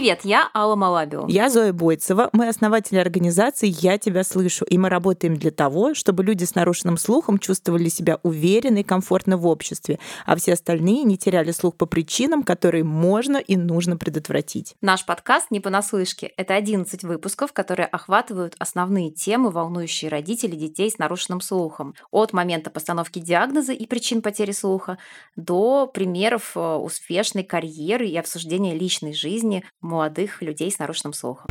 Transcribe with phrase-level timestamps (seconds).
[0.00, 1.26] Привет, я Алла Малабио.
[1.28, 2.30] Я Зоя Бойцева.
[2.32, 4.64] Мы основатели организации «Я тебя слышу».
[4.64, 9.36] И мы работаем для того, чтобы люди с нарушенным слухом чувствовали себя уверенно и комфортно
[9.36, 14.74] в обществе, а все остальные не теряли слух по причинам, которые можно и нужно предотвратить.
[14.80, 20.96] Наш подкаст «Не понаслышке»— это 11 выпусков, которые охватывают основные темы, волнующие родителей детей с
[20.96, 21.94] нарушенным слухом.
[22.10, 24.96] От момента постановки диагноза и причин потери слуха
[25.36, 31.46] до примеров э, успешной карьеры и обсуждения личной жизни молодых людей с нарушенным слухом.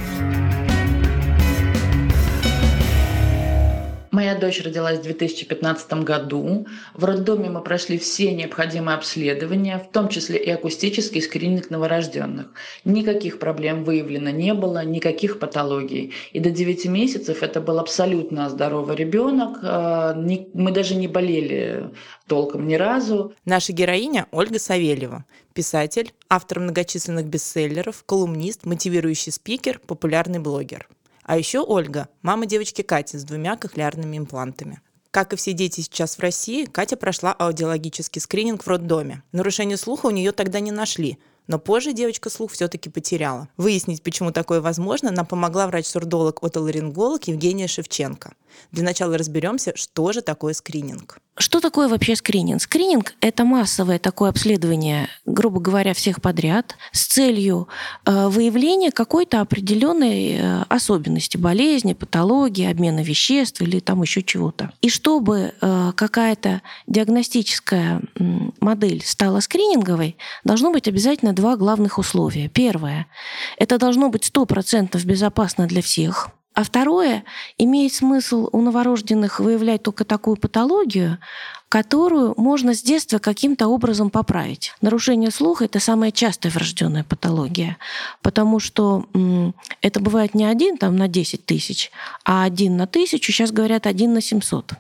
[4.30, 6.68] Моя дочь родилась в 2015 году.
[6.94, 12.46] В роддоме мы прошли все необходимые обследования, в том числе и акустический скрининг новорожденных.
[12.86, 16.14] Никаких проблем выявлено не было, никаких патологий.
[16.32, 19.58] И до 9 месяцев это был абсолютно здоровый ребенок.
[19.64, 21.90] А, мы даже не болели
[22.28, 23.34] толком ни разу.
[23.46, 30.88] Наша героиня Ольга Савельева, писатель, автор многочисленных бестселлеров, колумнист, мотивирующий спикер, популярный блогер.
[31.30, 34.82] А еще Ольга, мама девочки Кати с двумя кохлеарными имплантами.
[35.12, 39.22] Как и все дети сейчас в России, Катя прошла аудиологический скрининг в роддоме.
[39.32, 43.48] Нарушение слуха у нее тогда не нашли, но позже девочка слух все-таки потеряла.
[43.58, 48.34] Выяснить, почему такое возможно, нам помогла врач-сурдолог отоларинголог Евгения Шевченко.
[48.72, 51.20] Для начала разберемся, что же такое скрининг.
[51.42, 52.62] Что такое вообще скрининг?
[52.62, 57.70] Скрининг— это массовое такое обследование, грубо говоря, всех подряд с целью
[58.06, 64.74] э, выявления какой-то определенной э, особенности болезни, патологии, обмена веществ или там еще чего-то.
[64.82, 68.02] И чтобы э, какая-то диагностическая
[68.60, 72.50] модель стала скрининговой, должно быть обязательно два главных условия.
[72.50, 73.08] Первое—
[73.58, 77.24] это должно быть 100% безопасно для всех— а второе,
[77.58, 81.18] имеет смысл у новорожденных выявлять только такую патологию,
[81.70, 84.74] которую можно с детства каким-то образом поправить.
[84.82, 87.78] Нарушение слуха— это самая частая врожденная патология,
[88.22, 89.06] потому что
[89.80, 91.92] это бывает не один там, на 10 тысяч,
[92.26, 94.74] а один на тысячу, сейчас говорят один на 700.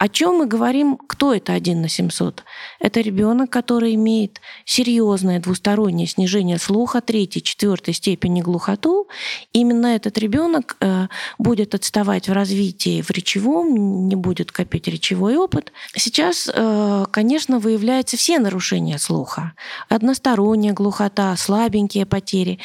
[0.00, 2.42] О чем мы говорим, кто это 1 на 700?
[2.78, 9.08] Это ребенок, который имеет серьезное двустороннее снижение слуха третьей, четвертой степени глухоту.
[9.52, 15.70] Именно этот ребенок э, будет отставать в развитии в речевом, не будет копить речевой опыт.
[15.94, 19.52] Сейчас, э, конечно, выявляются все нарушения слуха.
[19.90, 22.58] Односторонняя глухота, слабенькие потери.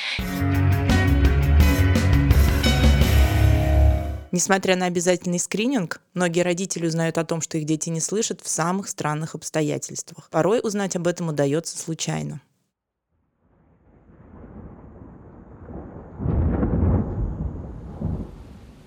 [4.36, 8.50] Несмотря на обязательный скрининг, многие родители узнают о том, что их дети не слышат в
[8.50, 10.28] самых странных обстоятельствах.
[10.30, 12.42] Порой узнать об этом удается случайно.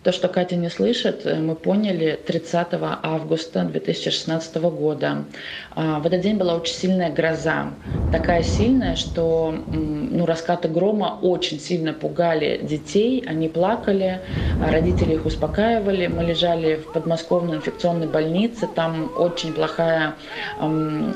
[0.08, 2.68] То, что Катя не слышит, э, мы поняли 30
[3.02, 5.26] августа 2016 года.
[5.74, 7.66] А, в этот день была очень сильная гроза.
[8.10, 13.22] Такая сильная, что ну, раскаты грома очень сильно пугали детей.
[13.26, 14.22] Они плакали,
[14.64, 16.06] а родители их успокаивали.
[16.06, 18.66] Мы лежали в подмосковной инфекционной больнице.
[18.66, 20.14] Там очень плохая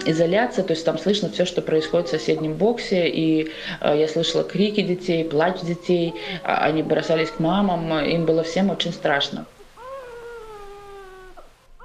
[0.04, 3.08] изоляция, то есть там слышно все, что происходит в соседнем боксе.
[3.08, 6.12] И э, я слышала крики детей, плач детей.
[6.44, 7.98] Они бросались к мамам.
[8.04, 9.46] Им было всем очень страшно.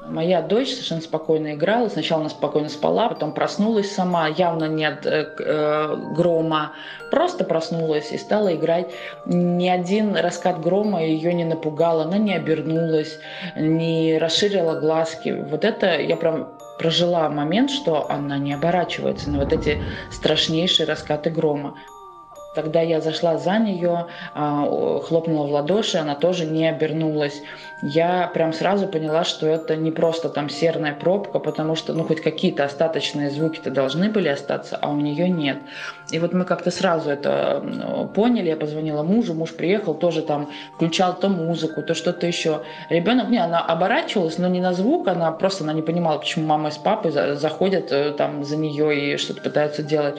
[0.09, 1.89] Моя дочь совершенно спокойно играла.
[1.89, 6.71] Сначала она спокойно спала, потом проснулась сама, явно нет э, э, грома.
[7.11, 8.87] Просто проснулась и стала играть.
[9.25, 13.19] Ни один раскат грома ее не напугал, она не обернулась,
[13.55, 15.29] не расширила глазки.
[15.49, 16.47] Вот это я прям
[16.79, 19.81] прожила момент, что она не оборачивается на вот эти
[20.11, 21.75] страшнейшие раскаты грома.
[22.57, 27.43] Когда я зашла за нее, а, хлопнула в ладоши, она тоже не обернулась.
[27.83, 32.19] Я прям сразу поняла, что это не просто там серная пробка, потому что ну хоть
[32.19, 35.59] какие-то остаточные звуки-то должны были остаться, а у нее нет.
[36.09, 37.63] И вот мы как-то сразу это
[38.15, 38.47] поняли.
[38.47, 42.61] Я позвонила мужу, муж приехал, тоже там включал то музыку, то что-то еще.
[42.89, 46.71] Ребенок, не, она оборачивалась, но не на звук, она просто она не понимала, почему мама
[46.71, 50.17] с папой заходят э, там за нее и что-то пытаются делать.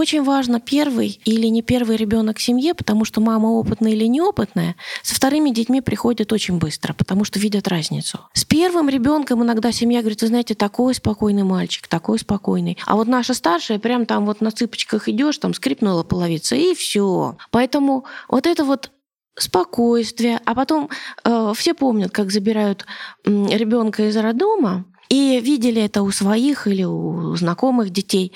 [0.00, 4.74] Очень важно первый или не первый ребенок в семье, потому что мама опытная или неопытная,
[5.02, 8.18] со вторыми детьми приходят очень быстро, потому что видят разницу.
[8.32, 12.78] С первым ребенком иногда семья говорит, вы знаете, такой спокойный мальчик, такой спокойный.
[12.86, 17.36] А вот наша старшая прям там вот на цыпочках идешь, там скрипнула половица и все.
[17.50, 18.92] Поэтому вот это вот
[19.38, 20.88] спокойствие, а потом
[21.24, 22.86] э, все помнят, как забирают
[23.26, 28.32] э, ребенка из роддома, и видели это у своих или у знакомых детей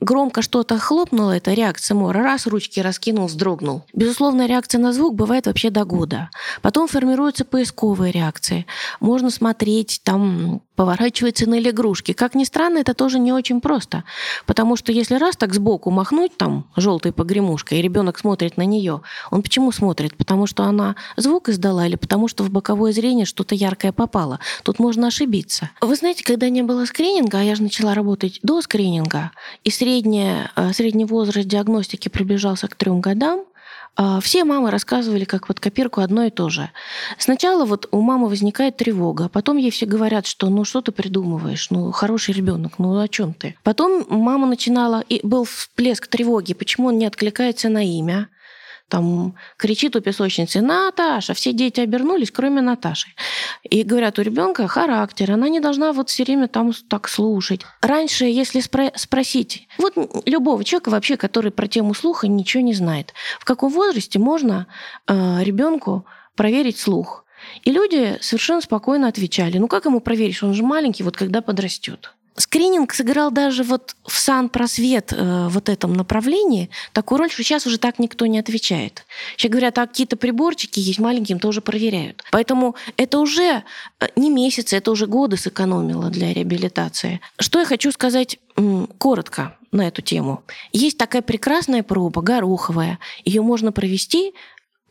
[0.00, 3.84] громко что-то хлопнуло, это реакция мора, раз, ручки раскинул, вздрогнул.
[3.94, 6.30] Безусловно, реакция на звук бывает вообще до года.
[6.62, 8.66] Потом формируются поисковые реакции.
[9.00, 12.12] Можно смотреть, там поворачивается на игрушки.
[12.12, 14.04] Как ни странно, это тоже не очень просто.
[14.44, 19.00] Потому что если раз так сбоку махнуть там желтой погремушкой, и ребенок смотрит на нее,
[19.30, 20.16] он почему смотрит?
[20.16, 24.38] Потому что она звук издала или потому что в боковое зрение что-то яркое попало?
[24.62, 25.70] Тут можно ошибиться.
[25.80, 29.32] Вы знаете, когда не было скрининга, а я же начала работать до скрининга,
[29.64, 33.44] и средняя, э, средний возраст диагностики приближался к трем годам,
[33.94, 36.70] а, все мамы рассказывали, как вот копирку одно и то же.
[37.18, 41.70] Сначала вот у мамы возникает тревога, потом ей все говорят, что ну что ты придумываешь,
[41.70, 43.54] ну хороший ребенок, ну о чем ты?
[43.62, 48.28] Потом мама начинала, и был всплеск тревоги, почему он не откликается на имя,
[48.88, 53.08] там кричит у песочницы «Наташа!» Все дети обернулись, кроме Наташи.
[53.62, 57.62] И говорят, у ребенка характер, она не должна вот все время там так слушать.
[57.80, 59.94] Раньше, если спро- спросить, вот
[60.24, 64.66] любого человека вообще, который про тему слуха ничего не знает, в каком возрасте можно
[65.08, 66.06] э, ребенку
[66.36, 67.24] проверить слух?
[67.64, 72.12] И люди совершенно спокойно отвечали, ну как ему проверить, он же маленький, вот когда подрастет.
[72.36, 77.78] Скрининг сыграл даже вот в сан-просвет э, вот этом направлении такую роль, что сейчас уже
[77.78, 79.06] так никто не отвечает.
[79.36, 82.22] Сейчас говорят, а какие-то приборчики есть маленьким, тоже проверяют.
[82.30, 83.62] Поэтому это уже
[84.00, 87.20] э, не месяцы, это уже годы сэкономило для реабилитации.
[87.38, 88.38] Что я хочу сказать
[88.98, 90.42] коротко на эту тему.
[90.72, 92.98] Есть такая прекрасная проба, гороховая.
[93.24, 94.32] Ее можно провести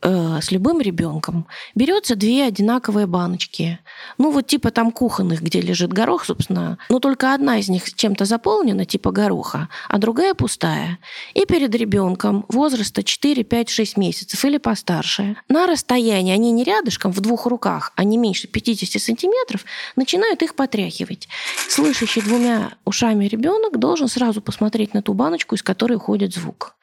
[0.02, 3.78] Э, с любым ребенком берется две одинаковые баночки.
[4.18, 6.76] Ну, вот типа там кухонных, где лежит горох, собственно.
[6.90, 10.98] Но только одна из них чем-то заполнена, типа гороха, а другая пустая.
[11.32, 17.10] И перед ребенком возраста 4, 5, 6 месяцев или постарше на расстоянии, они не рядышком,
[17.10, 19.64] в двух руках, а не меньше 50 сантиметров,
[19.96, 21.26] начинают их потряхивать.
[21.68, 26.76] Слышащий двумя ушами ребенок должен сразу посмотреть на ту баночку, из которой уходит звук.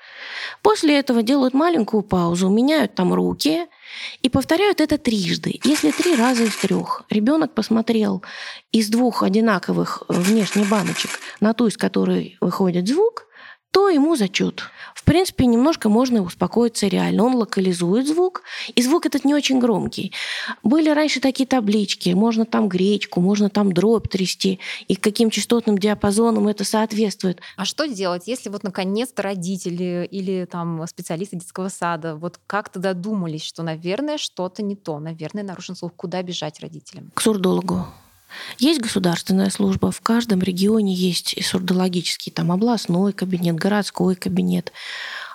[0.63, 3.68] После этого делают маленькую паузу, меняют там руки
[4.21, 5.60] и повторяют это трижды.
[5.65, 8.24] Если три раза из трех ребенок посмотрел
[8.71, 11.12] из двух одинаковых внешних баночек
[11.42, 13.27] на ту, из которой выходит звук,
[13.74, 14.64] то ему зачет.
[14.94, 17.24] В принципе, немножко можно успокоиться реально.
[17.24, 18.44] Он локализует звук,
[18.75, 20.14] и звук этот не очень громкий.
[20.62, 26.48] Были раньше такие таблички, можно там гречку, можно там дробь трясти, и каким частотным диапазоном
[26.48, 27.42] это соответствует.
[27.58, 33.44] А что делать, если вот наконец-то родители или там специалисты детского сада вот как-то додумались,
[33.44, 37.10] что, наверное, что-то не то, наверное, нарушен слух, куда бежать родителям?
[37.16, 37.88] К сурдологу.
[38.57, 44.71] Есть государственная служба, в каждом регионе есть и сурдологический, там областной кабинет, городской кабинет.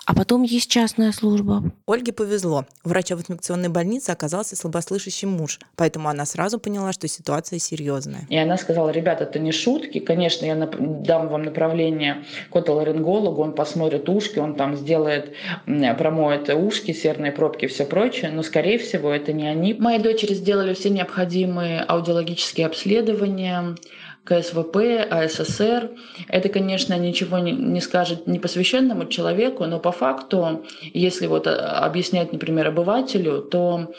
[0.09, 1.61] А потом есть частная служба.
[1.85, 2.65] Ольге повезло.
[2.83, 8.25] Врача в инфекционной больнице оказался слабослышащий муж, поэтому она сразу поняла, что ситуация серьезная.
[8.27, 9.99] И она сказала, ребята, это не шутки.
[9.99, 15.35] Конечно, я дам вам направление к отоларингологу, он посмотрит ушки, он там сделает,
[15.65, 19.75] промоет ушки, серные пробки и все прочее, но, скорее всего, это не они.
[19.75, 23.75] Мои дочери сделали все необходимые аудиологические обследования,
[24.23, 25.91] КСВП, АССР.
[26.27, 32.67] Это, конечно, ничего не, скажет непосвященному человеку, но по факту, если вот а, объяснять, например,
[32.67, 33.91] обывателю, то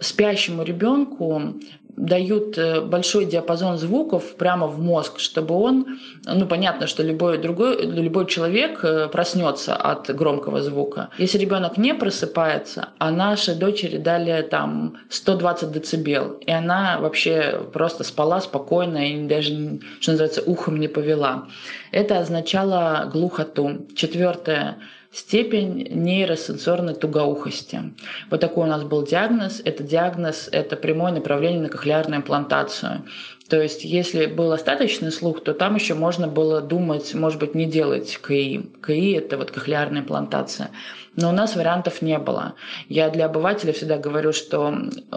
[0.00, 1.54] спящему ребенку
[1.96, 7.86] дают э, большой диапазон звуков прямо в мозг, чтобы он, ну понятно, что любой другой,
[7.86, 11.10] любой человек э, проснется от громкого звука.
[11.18, 18.04] Если ребенок не просыпается, а нашей дочери дали там 120 децибел, и она вообще просто
[18.04, 21.46] спала спокойно и даже, что называется, ухом не повела.
[21.92, 23.86] Это означало глухоту.
[23.94, 24.78] Четвертое
[25.12, 27.94] степень нейросенсорной тугоухости.
[28.30, 29.60] Вот такой у нас был диагноз.
[29.64, 33.04] Это диагноз, это прямое направление на кохлеарную имплантацию.
[33.48, 37.66] То есть, если был остаточный слух, то там еще можно было думать, может быть, не
[37.66, 38.70] делать КИ.
[38.86, 40.70] КИ– это вот кохлеарная имплантация.
[41.16, 42.54] Но у нас вариантов не было.
[42.88, 44.72] Я для обывателя всегда говорю, что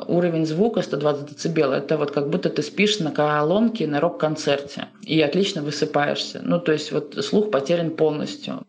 [0.07, 5.21] уровень звука 120 дБ– это вот как будто ты спишь на колонке на рок-концерте и
[5.21, 6.41] отлично высыпаешься.
[6.43, 8.65] Ну, то есть вот слух потерян полностью.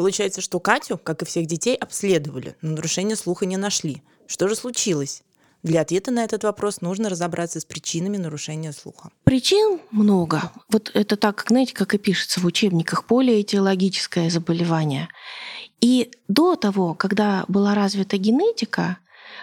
[0.00, 4.02] Получается, что Катю, как и всех детей, обследовали, но нарушения слуха не нашли.
[4.26, 5.22] Что же случилось?
[5.62, 9.10] Для ответа на этот вопрос нужно разобраться с причинами нарушения слуха.
[9.24, 10.52] Причин много.
[10.70, 15.10] Вот это так, знаете, как и пишется в учебниках, полиэтиологическое заболевание.
[15.82, 18.96] И до того, когда была развита генетика,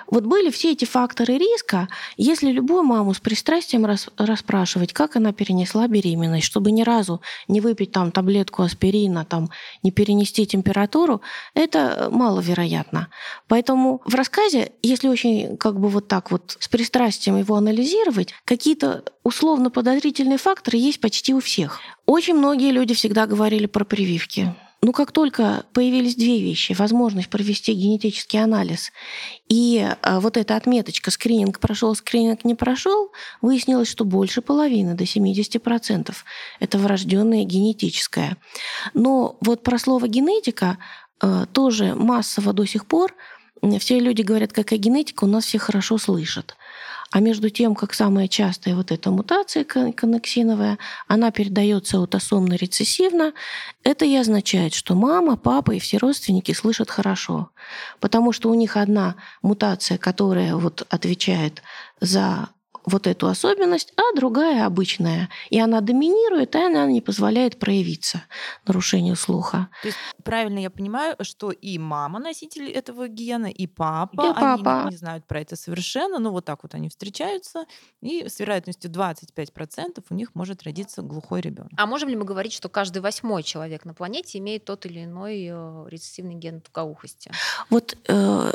[0.10, 5.34] Вот были все эти факторы риска, если любую маму с пристрастием рас, расспрашивать, как она
[5.34, 9.50] перенесла беременность, чтобы ни разу не выпить там таблетку аспирина, там,
[9.84, 11.22] не перенести температуру,
[11.54, 13.10] это маловероятно.
[13.48, 19.04] Поэтому в рассказе, если очень как бы вот так вот с пристрастием его анализировать, какие-то
[19.24, 21.80] условно подозрительные факторы есть почти у всех.
[22.06, 24.56] Очень многие люди всегда говорили про прививки.
[24.82, 28.92] Ну, как только появились две вещи, возможность провести генетический анализ
[29.50, 35.04] и а, вот эта отметочка скрининг прошел, скрининг не прошел, выяснилось, что больше половины, до
[35.04, 36.14] 70%,
[36.60, 38.38] это врожденное генетическое.
[38.94, 40.78] Но вот про слово генетика
[41.20, 43.16] а, тоже массово до сих пор
[43.80, 46.56] все люди говорят, какая генетика, у нас все хорошо слышат.
[47.12, 53.34] А между тем, как самая частая вот эта мутация коннексиновая, она передается аутосомно-рецессивно,
[53.84, 57.50] это и означает, что мама, папа и все родственники слышат хорошо.
[58.00, 61.62] Потому что у них одна мутация, которая вот отвечает
[62.02, 62.50] за
[62.88, 65.30] вот эту особенность, а другая обычная.
[65.50, 68.24] И она доминирует, и она не позволяет проявиться
[68.66, 69.68] нарушению слуха.
[69.82, 74.64] То есть правильно я понимаю, что и мама носитель этого гена, и папа, и они
[74.64, 74.84] папа.
[74.86, 77.66] Не, не знают про это совершенно, но вот так вот они встречаются,
[78.02, 81.72] и с вероятностью 25% у них может родиться глухой ребенок.
[81.76, 85.50] А можем ли мы говорить, что каждый восьмой человек на планете имеет тот или иной
[85.50, 87.32] э, рецессивный ген тугоухости?
[87.70, 88.54] Вот э,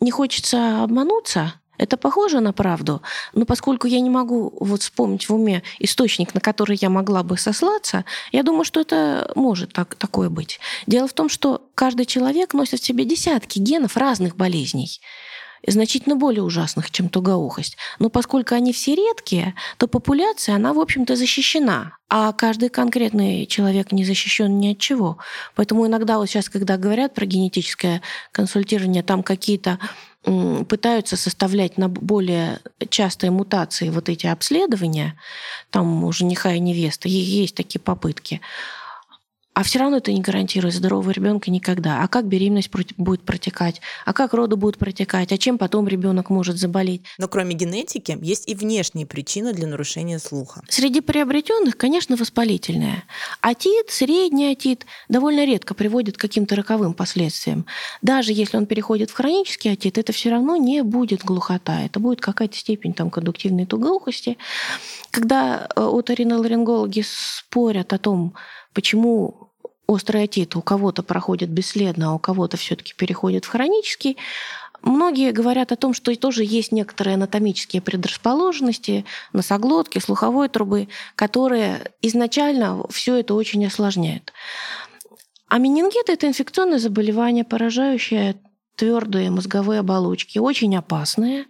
[0.00, 5.34] не хочется обмануться, это похоже на правду, но поскольку я не могу вот вспомнить в
[5.34, 10.28] уме источник, на который я могла бы сослаться, я думаю, что это может так, такое
[10.28, 10.60] быть.
[10.86, 15.00] Дело в том, что каждый человек носит в себе десятки генов разных болезней
[15.66, 17.76] значительно более ужасных, чем тугоухость.
[17.98, 21.96] Но поскольку они все редкие, то популяция, она, в общем-то, защищена.
[22.08, 25.18] А каждый конкретный человек не защищен ни от чего.
[25.54, 29.78] Поэтому иногда вот сейчас, когда говорят про генетическое консультирование, там какие-то
[30.24, 32.60] пытаются составлять на более
[32.90, 35.18] частые мутации вот эти обследования,
[35.70, 38.40] там у жениха и невесты, есть такие попытки.
[39.58, 42.04] А все равно это не гарантирует здорового ребенка никогда.
[42.04, 43.80] А как беременность будет протекать?
[44.04, 45.32] А как роды будут протекать?
[45.32, 47.02] А чем потом ребенок может заболеть?
[47.18, 50.62] Но кроме генетики есть и внешние причины для нарушения слуха.
[50.68, 53.02] Среди приобретенных, конечно, воспалительная.
[53.40, 57.66] Атит, средний атит довольно редко приводит к каким-то роковым последствиям.
[58.00, 61.82] Даже если он переходит в хронический атит, это все равно не будет глухота.
[61.82, 64.38] Это будет какая-то степень там, кондуктивной тугоухости.
[65.10, 68.34] Когда э, оториноларингологи спорят о том,
[68.72, 69.37] почему
[69.88, 74.16] острый отит у кого-то проходит бесследно, а у кого-то все-таки переходит в хронический,
[74.80, 82.86] Многие говорят о том, что тоже есть некоторые анатомические предрасположенности носоглотки, слуховой трубы, которые изначально
[82.88, 84.32] все это очень осложняют.
[85.48, 88.36] А менингит– это инфекционное заболевание, поражающее
[88.78, 91.46] твердые мозговые оболочки, очень опасные,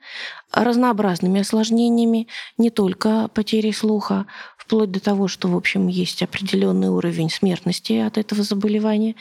[0.51, 7.31] разнообразными осложнениями, не только потерей слуха, вплоть до того, что, в общем, есть определенный уровень
[7.31, 9.15] смертности от этого заболевания.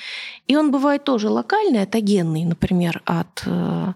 [0.47, 3.93] И он бывает тоже локальный, атогенный, например, от э,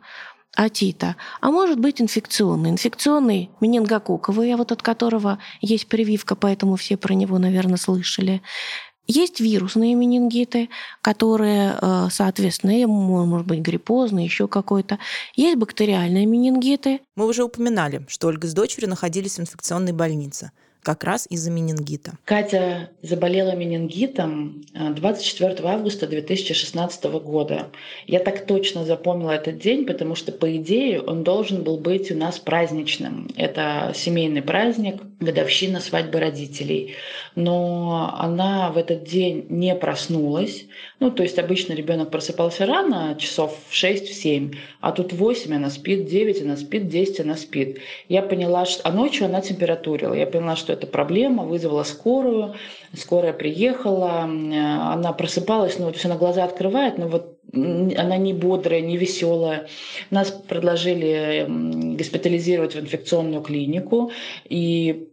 [0.58, 2.70] атита, а может быть инфекционный.
[2.70, 8.42] Инфекционный менингококковый, вот от которого есть прививка, поэтому все про него, наверное, слышали.
[9.08, 10.70] Есть вирусные менингиты,
[11.02, 15.00] которые, э, соответственно, может быть гриппозный, еще какой-то.
[15.36, 17.02] Есть бактериальные менингиты.
[17.16, 20.52] Мы уже упоминали, что Ольга с дочерью находились в инфекционной больнице
[20.84, 22.14] как раз из-за менингита.
[22.26, 27.68] Катя заболела менингитом 24 э, августа 2016 года.
[28.08, 32.16] Я так точно запомнила этот день, потому что, по идее, он должен был быть у
[32.16, 33.30] нас праздничным.
[33.36, 36.96] Это семейный праздник, годовщина свадьбы родителей.
[37.36, 40.66] Но она в этот день не проснулась.
[41.00, 46.06] Ну, то есть обычно ребенок просыпался рано, часов в 6-7, а тут 8 она спит,
[46.06, 47.80] 9 она спит, 10 она спит.
[48.10, 48.88] Я поняла, что...
[48.88, 50.14] А ночью она температурила.
[50.14, 52.56] Я поняла, что это проблема, вызвала скорую.
[52.94, 58.82] Скорая приехала, она просыпалась, ну, то есть она глаза открывает, но вот она не бодрая,
[58.82, 59.68] не веселая.
[60.10, 61.46] Нас предложили
[61.96, 64.12] госпитализировать в инфекционную клинику,
[64.48, 65.08] и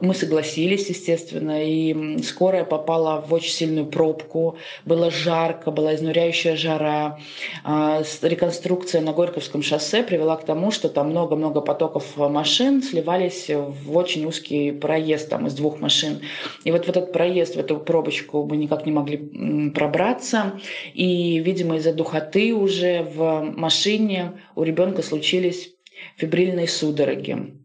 [0.00, 7.18] мы согласились, естественно, и скорая попала в очень сильную пробку, было жарко, была изнуряющая жара.
[7.64, 13.96] А, реконструкция на Горьковском шоссе привела к тому, что там много-много потоков машин сливались в
[13.96, 16.20] очень узкий проезд там, из двух машин.
[16.64, 20.60] И вот в этот проезд, в эту пробочку мы никак не могли пробраться,
[20.92, 25.74] и, видимо, из-за духоты уже в машине у ребенка случились
[26.16, 27.58] фибрильные судороги.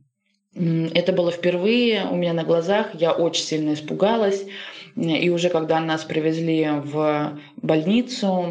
[0.55, 4.45] Это было впервые у меня на глазах, я очень сильно испугалась.
[4.95, 8.45] И уже когда нас привезли в больницу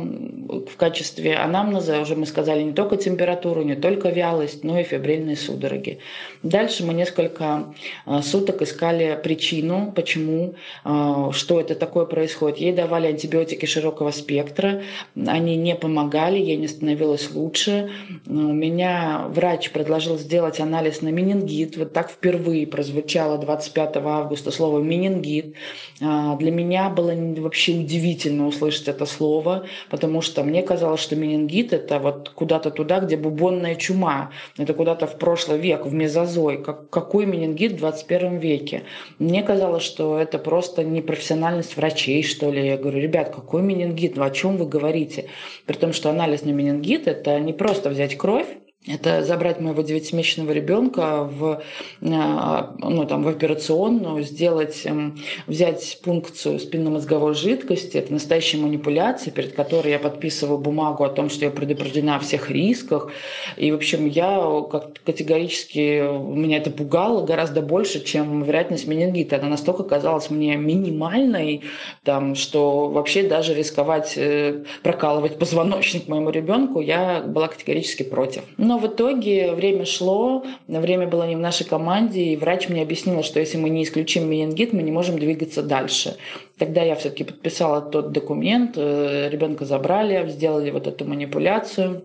[0.49, 5.37] в качестве анамнеза, уже мы сказали не только температуру, не только вялость, но и фибрильные
[5.37, 5.99] судороги.
[6.43, 7.75] Дальше мы несколько
[8.07, 12.59] а, суток искали причину, почему, а, что это такое происходит.
[12.59, 14.83] Ей давали антибиотики широкого спектра,
[15.27, 17.91] они не помогали, ей не становилось лучше.
[18.27, 21.77] У меня врач предложил сделать анализ на менингит.
[21.77, 25.55] Вот так впервые прозвучало 25 августа слово менингит.
[26.01, 31.73] А, для меня было вообще удивительно услышать это слово, потому что мне казалось, что менингит
[31.73, 34.31] это вот куда-то туда, где бубонная чума.
[34.57, 36.63] Это куда-то в прошлый век, в мезозой.
[36.63, 38.83] Как, какой менингит в 21 веке?
[39.19, 42.67] Мне казалось, что это просто непрофессиональность врачей, что ли.
[42.67, 44.17] Я говорю, ребят, какой менингит?
[44.17, 45.27] Ну, о чем вы говорите?
[45.67, 48.47] При том, что анализ на менингит– это не просто взять кровь,
[48.87, 51.63] это забрать моего девятимесячного ребенка в,
[52.03, 57.99] а, ну, там, в операционную, сделать, эм, взять пункцию спинномозговой жидкости.
[57.99, 62.51] Это настоящая манипуляция, перед которой я подписываю бумагу о том, что я предупреждена о всех
[62.51, 63.11] рисках.
[63.57, 64.39] И, в общем, я
[64.71, 66.03] как категорически,
[66.35, 69.37] меня это пугало гораздо больше, чем вероятность менингита.
[69.37, 71.63] Она настолько казалась мне минимальной,
[72.05, 78.45] там, что вообще даже рисковать э, прокалывать позвоночник моему ребенку я была категорически против.
[78.69, 83.23] Но в итоге время шло, время было не в нашей команде, и врач мне объяснил,
[83.23, 86.19] что если мы не исключим менингит, мы не можем двигаться дальше.
[86.59, 92.05] Тогда я все-таки подписала тот документ, э, ребенка забрали, сделали вот эту манипуляцию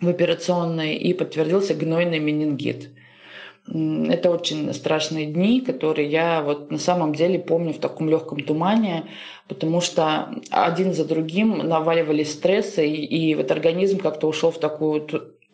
[0.00, 2.90] в операционной, и подтвердился гнойный менингит.
[3.66, 9.06] Это очень страшные дни, которые я вот на самом деле помню в таком легком тумане,
[9.48, 15.04] потому что один за другим наваливались стрессы, и, и вот организм как-то ушел в такую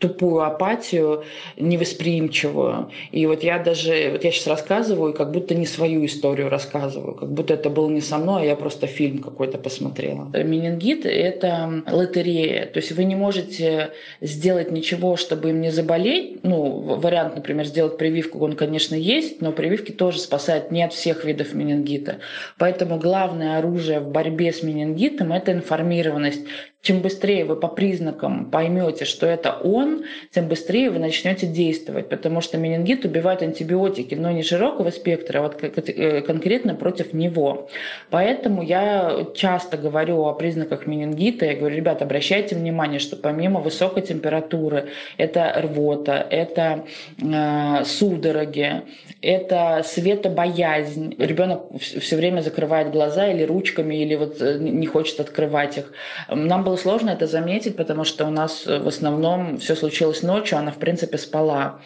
[0.03, 1.23] тупую апатию,
[1.57, 2.91] невосприимчивую.
[3.13, 7.31] И вот я даже, вот я сейчас рассказываю, как будто не свою историю рассказываю, как
[7.31, 10.29] будто это было не со мной, а я просто фильм какой-то посмотрела.
[10.35, 13.91] Менингит– это лотерея, то есть вы не можете
[14.21, 16.43] сделать ничего, чтобы им не заболеть.
[16.43, 21.25] Ну, вариант, например, сделать прививку, он, конечно, есть, но прививки тоже спасают не от всех
[21.25, 22.17] видов менингита.
[22.59, 26.43] Поэтому главное оружие в борьбе с менингитом– это информированность
[26.83, 29.92] чем быстрее вы по признакам поймете, что это он,
[30.31, 35.43] тем быстрее вы начнете действовать, потому что менингит убивает антибиотики, но не широкого спектра, а
[35.43, 37.69] вот э, конкретно против него.
[38.11, 44.03] Поэтому я часто говорю о признаках менингита, я говорю, ребят, обращайте внимание, что помимо высокой
[44.03, 46.85] температуры, это рвота, это
[47.21, 48.83] э, судороги,
[49.23, 51.15] это светобоязнь.
[51.17, 55.93] Ребенок все время закрывает глаза или ручками, или вот э, не хочет открывать их.
[56.29, 60.59] Нам было сложно это заметить, потому что у нас э, в основном все случилось ночью,
[60.59, 61.81] она, в принципе, спала.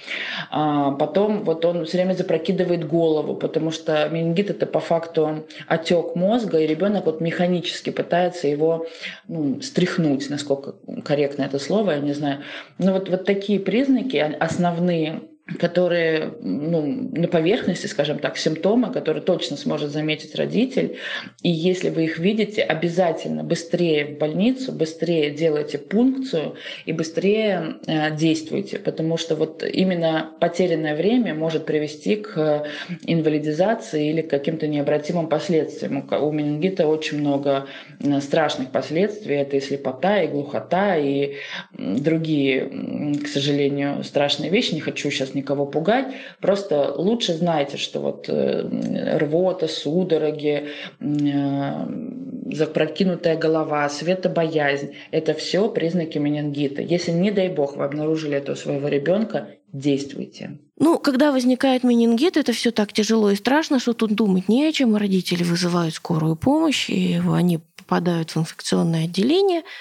[0.50, 6.16] А потом вот он все время запрокидывает голову, потому что менингит– это по факту отек
[6.16, 8.86] мозга, и ребенок вот механически пытается его
[9.28, 12.38] ну, стряхнуть, насколько корректно это слово, я не знаю.
[12.78, 15.20] Но вот, вот такие признаки основные
[15.58, 20.96] которые ну, на поверхности, скажем так, симптомы, которые точно сможет заметить родитель.
[21.42, 28.14] И если вы их видите, обязательно быстрее в больницу, быстрее делайте пункцию и быстрее э,
[28.16, 32.66] действуйте, потому что вот именно потерянное время может привести к
[33.04, 36.08] инвалидизации или к каким-то необратимым последствиям.
[36.10, 37.66] У менингита очень много
[38.20, 39.36] страшных последствий.
[39.36, 41.36] Это и слепота, и глухота, и
[41.78, 44.74] другие, к сожалению, страшные вещи.
[44.74, 46.06] Не хочу сейчас никого пугать.
[46.40, 50.68] Просто лучше знайте, что вот э, рвота, судороги,
[51.00, 51.72] э,
[52.52, 56.82] запрокинутая голова, светобоязнь– это все признаки менингита.
[56.82, 60.58] Если, не дай бог, вы обнаружили это у своего ребенка, действуйте.
[60.78, 64.72] Ну, когда возникает менингит, это все так тяжело и страшно, что тут думать не о
[64.72, 64.96] чем.
[64.96, 69.62] Родители вызывают скорую помощь, и они попадают в инфекционное отделение–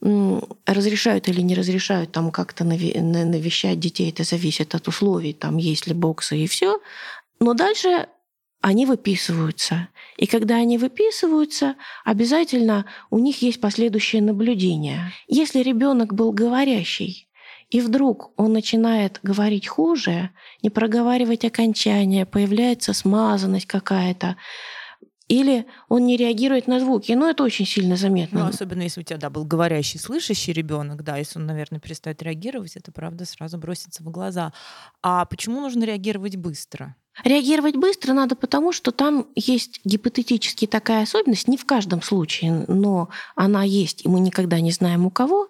[0.00, 5.94] разрешают или не разрешают там как-то навещать детей, это зависит от условий, там есть ли
[5.94, 6.80] боксы и все.
[7.40, 8.08] Но дальше
[8.60, 9.88] они выписываются.
[10.16, 15.12] И когда они выписываются, обязательно у них есть последующее наблюдение.
[15.28, 17.28] Если ребенок был говорящий,
[17.70, 20.30] и вдруг он начинает говорить хуже,
[20.62, 24.36] не проговаривать окончания, появляется смазанность какая-то,
[25.28, 27.12] или он не реагирует на звуки.
[27.12, 28.40] Ну, это очень сильно заметно.
[28.40, 32.22] Ну, особенно если у тебя да, был говорящий, слышащий ребенок, да, если он, наверное, перестает
[32.22, 34.52] реагировать, это правда сразу бросится в глаза.
[35.02, 36.94] А почему нужно реагировать быстро?
[37.24, 43.08] Реагировать быстро надо потому, что там есть гипотетически такая особенность, не в каждом случае, но
[43.34, 45.48] она есть, и мы никогда не знаем у кого.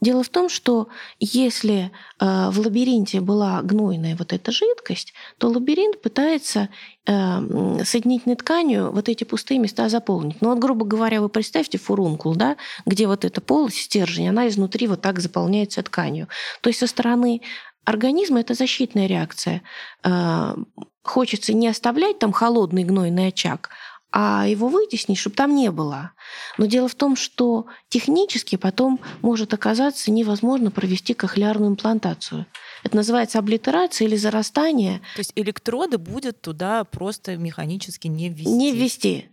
[0.00, 6.02] Дело в том, что если э, в лабиринте была гнойная вот эта жидкость, то лабиринт
[6.02, 6.68] пытается
[7.06, 10.42] э, соединительной тканью вот эти пустые места заполнить.
[10.42, 14.86] Ну вот, грубо говоря, вы представьте фурункул, да, где вот эта полость, стержень, она изнутри
[14.86, 16.28] вот так заполняется тканью.
[16.60, 17.40] То есть со стороны
[17.86, 19.62] организма это защитная реакция.
[20.04, 20.54] Э,
[21.02, 23.70] хочется не оставлять там холодный гнойный очаг,
[24.12, 26.12] а его вытеснить, чтобы там не было.
[26.58, 32.46] Но дело в том, что технически потом может оказаться невозможно провести кохлеарную имплантацию.
[32.82, 35.00] Это называется облитерация или зарастание.
[35.14, 38.50] То есть электроды будет туда просто механически не ввести?
[38.50, 39.28] Не ввести.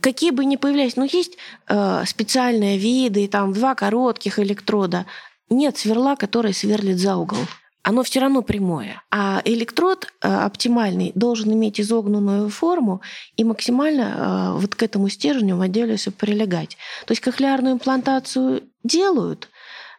[0.00, 1.36] Какие бы ни появлялись, но есть
[1.68, 5.06] э, специальные виды, там два коротких электрода.
[5.48, 7.38] Нет сверла, который сверлит за угол
[7.82, 9.02] оно все равно прямое.
[9.10, 13.00] А электрод э, оптимальный должен иметь изогнанную форму
[13.36, 16.76] и максимально э, вот к этому стержню в отделе прилегать.
[17.06, 19.48] То есть кохлеарную имплантацию делают,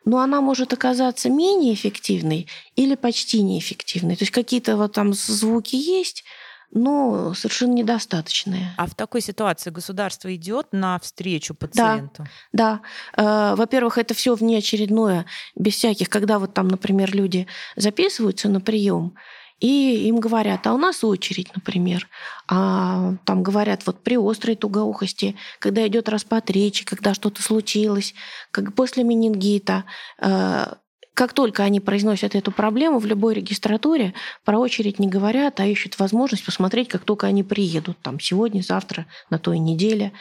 [0.06, 4.16] но она может оказаться менее эффективной или почти неэффективной.
[4.16, 6.24] То есть какие-то вот там звуки есть,
[6.72, 8.74] но совершенно недостаточные.
[8.78, 12.26] А в такой ситуации государство идет навстречу пациенту?
[12.54, 12.82] Да,
[13.18, 13.52] да.
[13.52, 19.16] Э, во-первых, это все внеочередное, без всяких, когда вот там, например, люди записываются на прием,
[19.62, 22.08] и им говорят, а у нас очередь, например.
[22.48, 28.16] А там говорят, вот при острой тугоухости, когда идет распад речи, когда что-то случилось,
[28.50, 29.86] как после менингита,
[30.20, 30.66] э,
[31.14, 34.14] как только они произносят эту проблему, в любой регистратуре
[34.46, 39.06] про очередь не говорят, а ищут возможность посмотреть, как только они приедут, там, сегодня, завтра,
[39.30, 40.14] на той неделе.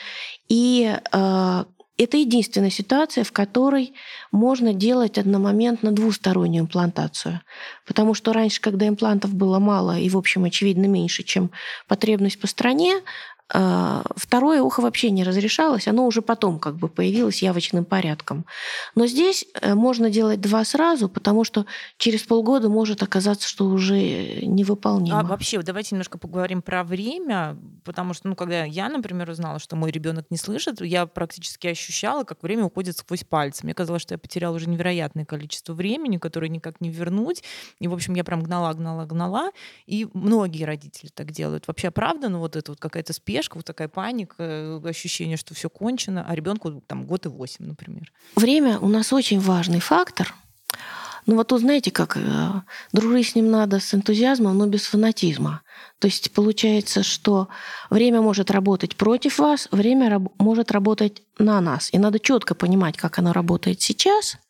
[0.48, 1.64] И э,
[2.02, 3.92] это единственная ситуация, в которой
[4.32, 7.40] можно делать одномоментно двустороннюю имплантацию.
[7.86, 11.50] Потому что раньше, когда имплантов было мало и, в общем, очевидно, меньше, чем
[11.86, 13.00] потребность по стране,
[13.50, 18.46] второе ухо вообще не разрешалось, оно уже потом как бы появилось явочным порядком.
[18.94, 24.40] Но здесь э, можно делать два сразу, потому что через полгода может оказаться, что уже
[24.42, 25.20] невыполнимо.
[25.20, 29.76] А вообще, давайте немножко поговорим про время, потому что, ну, когда я, например, узнала, что
[29.76, 33.64] мой ребенок не слышит, я практически ощущала, как время уходит сквозь пальцы.
[33.64, 37.42] Мне казалось, что я потеряла уже невероятное количество времени, которое никак не вернуть.
[37.80, 39.50] И, в общем, я прям гнала, гнала, гнала.
[39.86, 41.66] И многие родители так делают.
[41.66, 45.54] Вообще, правда, ну, вот это вот какая-то спешка, спешка, вот такая паника, э, ощущение, что
[45.54, 48.12] все кончено, а ребенку там год и восемь, например.
[48.36, 50.34] Время у нас очень важный фактор.
[51.26, 52.20] Ну вот тут знаете, как э,
[52.92, 55.62] дружить с ним надо с энтузиазмом, но без фанатизма.
[55.98, 57.48] То есть получается, что
[57.90, 61.90] время может работать против вас, время раб- может работать на нас.
[61.92, 64.36] И надо четко понимать, как оно работает сейчас–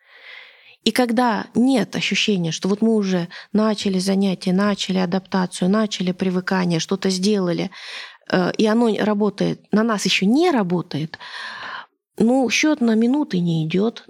[0.83, 7.11] и когда нет ощущения, что вот мы уже начали занятия, начали адаптацию, начали привыкание, что-то
[7.11, 7.71] сделали,
[8.57, 11.19] и оно работает, на нас еще не работает,
[12.21, 14.05] ну, счет на минуты не идет.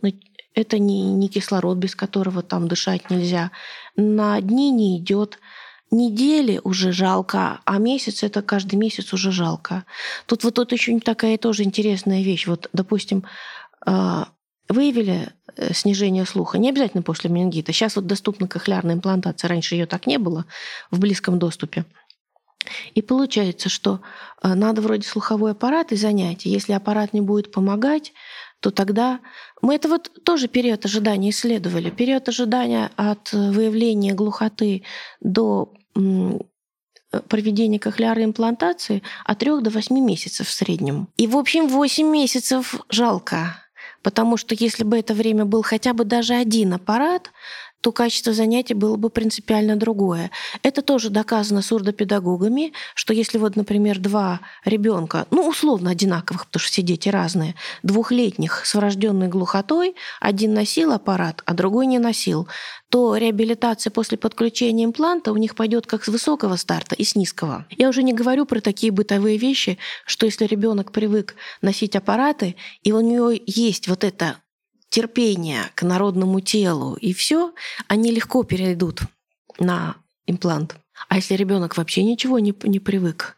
[0.54, 3.52] Это не, не кислород, без которого там дышать нельзя.
[3.96, 5.38] На дни не идет.
[5.92, 9.84] Недели уже жалко, а месяц это каждый месяц уже жалко.
[10.26, 12.46] Тут вот тут очень такая тоже интересная вещь.
[12.46, 13.24] Вот, допустим,
[13.86, 14.24] э,
[14.68, 17.72] выявили э, снижение слуха, не обязательно после менингита.
[17.72, 20.46] Сейчас вот доступна кохлеарная имплантация, раньше ее так не было
[20.90, 21.84] в близком доступе.
[22.94, 24.00] И получается, что
[24.42, 26.50] э, надо вроде слуховой аппарат и занятия.
[26.50, 28.12] Если аппарат не будет помогать,
[28.60, 29.20] то тогда...
[29.62, 31.90] Мы это вот тоже период ожидания исследовали.
[31.90, 34.84] Период ожидания от выявления глухоты
[35.20, 35.72] до
[37.28, 41.08] проведения кохлеарной имплантации от 3 до 8 месяцев в среднем.
[41.16, 43.56] И, в общем, 8 месяцев жалко.
[44.02, 47.30] Потому что если бы это время был хотя бы даже один аппарат,
[47.80, 50.30] то качество занятий было бы принципиально другое.
[50.62, 56.72] Это тоже доказано сурдопедагогами, что если вот, например, два ребенка, ну, условно одинаковых, потому что
[56.72, 62.48] все дети разные, двухлетних с врожденной глухотой, один носил аппарат, а другой не носил,
[62.90, 67.66] то реабилитация после подключения импланта у них пойдет как с высокого старта и с низкого.
[67.70, 72.92] Я уже не говорю про такие бытовые вещи, что если ребенок привык носить аппараты, и
[72.92, 74.36] у него есть вот это
[74.90, 77.52] терпение к народному телу и все,
[77.88, 79.00] они легко перейдут
[79.58, 80.76] на имплант.
[81.08, 83.36] А если ребенок вообще ничего не, не привык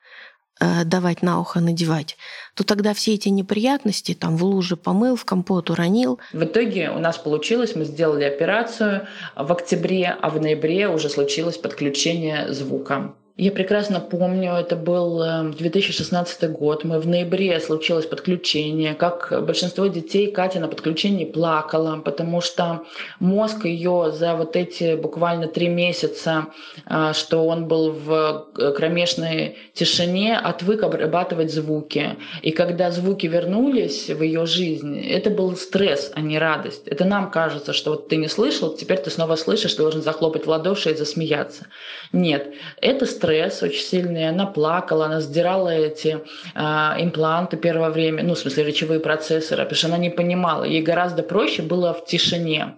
[0.60, 2.16] э, давать на ухо, надевать,
[2.54, 6.18] то тогда все эти неприятности, там в луже помыл, в компот уронил.
[6.32, 11.56] В итоге у нас получилось, мы сделали операцию в октябре, а в ноябре уже случилось
[11.56, 13.14] подключение звука.
[13.38, 15.18] Я прекрасно помню, это был
[15.52, 16.84] 2016 эм, год.
[16.84, 18.92] Мы в ноябре случилось подключение.
[18.92, 22.82] Как большинство детей, Катя на подключении плакала, потому что
[23.20, 26.48] мозг ее за вот эти буквально три месяца,
[26.84, 32.18] а, что он был в э, кромешной тишине, отвык обрабатывать звуки.
[32.42, 36.86] И когда звуки вернулись в ее жизнь, это был стресс, а не радость.
[36.86, 40.44] Это нам кажется, что вот ты не слышал, теперь ты снова слышишь, ты должен захлопать
[40.44, 41.68] в ладоши и засмеяться.
[42.12, 46.18] Нет, это стресс очень сильный, она плакала, она сдирала эти
[46.54, 46.60] э,
[46.98, 50.64] импланты первое время, ну, в смысле, речевые процессоры, потому что она не понимала.
[50.64, 52.74] Ей гораздо проще было в тишине.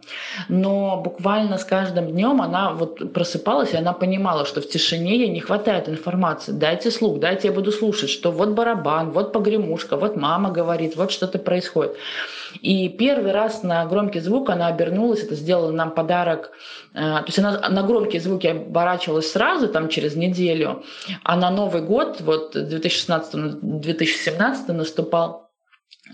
[0.48, 5.28] Но буквально с каждым днем она вот просыпалась, и она понимала, что в тишине ей
[5.28, 6.52] не хватает информации.
[6.52, 11.11] Дайте слух, дайте я буду слушать, что вот барабан, вот погремушка, вот мама говорит, вот
[11.11, 11.96] что-то происходит.
[12.62, 16.52] И первый раз на громкий звук она обернулась, это сделала нам подарок.
[16.94, 20.34] Э, то есть она на громкие звуки оборачивалась сразу, там через неделю,
[21.23, 25.43] а на Новый год, вот 2016-2017 наступал,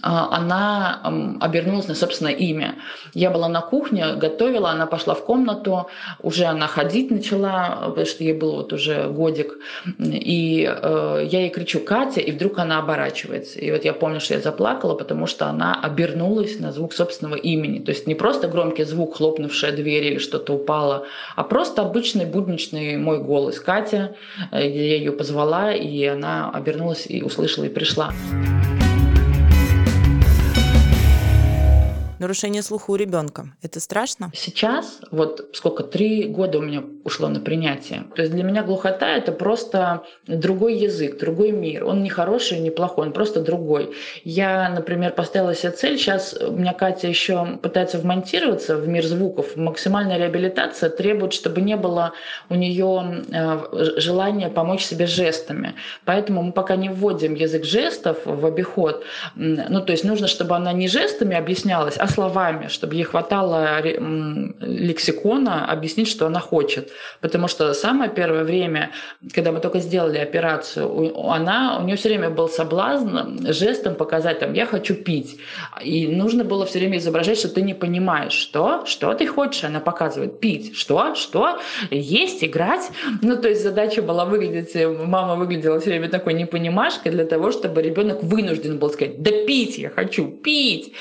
[0.03, 1.01] она
[1.41, 2.77] обернулась на собственное имя.
[3.13, 5.89] Я была на кухне, готовила, она пошла в комнату,
[6.23, 9.59] уже она ходить начала, потому что ей был вот уже годик.
[9.99, 13.59] И э, я ей кричу «Катя», и вдруг она оборачивается.
[13.59, 17.81] И вот я помню, что я заплакала, потому что она обернулась на звук собственного имени.
[17.81, 22.97] То есть не просто громкий звук, хлопнувшая дверь или что-то упало, а просто обычный будничный
[22.97, 23.59] мой голос.
[23.61, 24.15] Катя,
[24.53, 28.13] э, я ее позвала, и она обернулась и услышала, и пришла.
[32.21, 33.47] Нарушение слуха у ребенка.
[33.63, 34.31] Это страшно?
[34.35, 38.05] Сейчас, вот сколько, три года у меня ушло на принятие.
[38.15, 41.85] То есть для меня глухота— это просто другой язык, другой мир.
[41.85, 43.95] Он не хороший, не плохой, он просто другой.
[44.23, 49.57] Я, например, поставила себе цель, сейчас у меня Катя еще пытается вмонтироваться в мир звуков.
[49.57, 52.13] Максимальная реабилитация требует, чтобы не было
[52.51, 55.75] у нее э, желания помочь себе жестами.
[56.05, 59.05] Поэтому мы пока не вводим язык жестов в обиход.
[59.35, 63.81] Ну, то есть нужно, чтобы она не жестами объяснялась, а словами, чтобы ей хватало
[64.61, 66.91] лексикона объяснить, что она хочет.
[67.21, 68.91] Потому что самое первое время,
[69.35, 74.53] когда мы только сделали операцию, она, у нее все время был соблазн жестом показать, там,
[74.53, 75.39] я хочу пить.
[75.83, 79.65] И нужно было все время изображать, что ты не понимаешь, что, что ты хочешь.
[79.65, 81.59] Она показывает, пить, что, что,
[81.91, 82.91] есть, играть.
[83.23, 84.75] Ну, то есть задача была выглядеть,
[85.07, 89.79] мама выглядела все время такой непонимашкой для того, чтобы ребенок вынужден был сказать, да пить
[89.79, 90.93] я хочу, пить.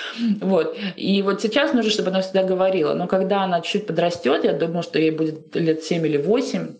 [0.41, 0.77] Вот.
[0.99, 2.93] И вот сейчас нужно, чтобы она всегда говорила.
[2.93, 6.75] Но когда она чуть подрастет, я думаю, что ей будет лет 7 или 8,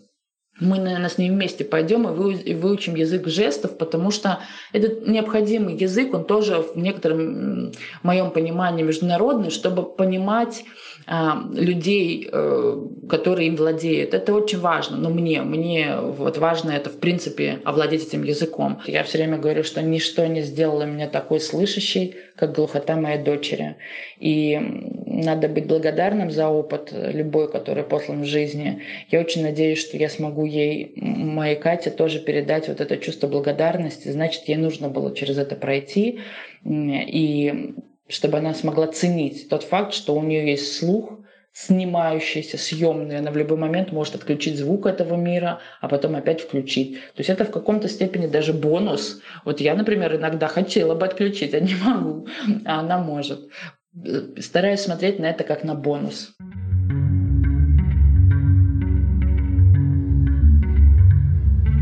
[0.60, 4.40] мы, наверное, с ней вместе пойдем и выучим язык жестов, потому что
[4.74, 10.64] этот необходимый язык, он тоже в некотором моем понимании международный, чтобы понимать
[11.10, 14.14] людей, э, которые им владеют.
[14.14, 14.96] Это очень важно.
[14.96, 18.80] Но мне, мне вот важно это, в принципе, овладеть этим языком.
[18.86, 23.74] Я все время говорю, что ничто не сделало меня такой слышащей, как глухота моей дочери.
[24.20, 24.56] И
[25.06, 28.82] надо быть благодарным за опыт любой, который послан в жизни.
[29.10, 34.08] Я очень надеюсь, что я смогу ей, моей Кате, тоже передать вот это чувство благодарности.
[34.08, 36.20] Значит, ей нужно было через это пройти.
[36.64, 37.74] И
[38.10, 41.12] чтобы она смогла ценить тот факт, что у нее есть слух,
[41.52, 46.94] снимающийся, съемный, она в любой момент может отключить звук этого мира, а потом опять включить.
[46.94, 49.20] То есть это в каком-то степени даже бонус.
[49.44, 52.28] Вот я, например, иногда хотела бы отключить, а не могу,
[52.64, 53.48] а она может.
[54.38, 56.32] Стараюсь смотреть на это как на бонус.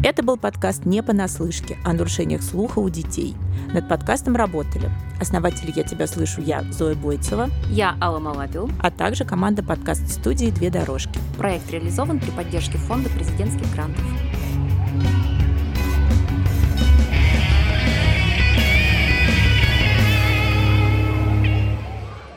[0.09, 3.37] Это был подкаст «Не понаслышке» о нарушениях слуха у детей.
[3.75, 4.91] Над подкастом работали
[5.21, 7.51] основатель «Я тебя слышу» я, Зоя Бойцева.
[7.69, 8.71] Я, Алла Малапил.
[8.81, 11.21] А также команда подкаст-студии «Две дорожки».
[11.37, 14.03] Проект реализован при поддержке Фонда президентских грантов.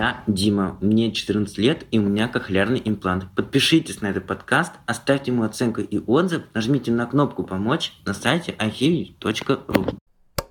[0.01, 3.27] Я Дима, мне 14 лет и у меня кохлеарный имплант.
[3.35, 8.55] Подпишитесь на этот подкаст, оставьте ему оценку и отзыв, нажмите на кнопку «Помочь» на сайте
[8.57, 9.95] archive.ru.